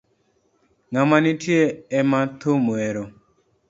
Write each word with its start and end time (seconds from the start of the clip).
Ngama 0.91 1.17
nitie 1.23 1.63
ema 1.99 2.19
thum 2.39 2.61
wero 2.73 3.03